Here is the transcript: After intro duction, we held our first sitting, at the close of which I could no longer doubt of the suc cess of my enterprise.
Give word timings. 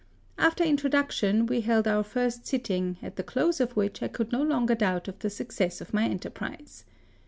After 0.39 0.63
intro 0.63 0.89
duction, 0.89 1.45
we 1.45 1.61
held 1.61 1.87
our 1.87 2.01
first 2.01 2.47
sitting, 2.47 2.97
at 3.03 3.17
the 3.17 3.23
close 3.23 3.59
of 3.61 3.77
which 3.77 4.01
I 4.01 4.07
could 4.07 4.31
no 4.31 4.41
longer 4.41 4.73
doubt 4.73 5.07
of 5.07 5.19
the 5.19 5.29
suc 5.29 5.51
cess 5.51 5.79
of 5.79 5.93
my 5.93 6.05
enterprise. 6.05 6.85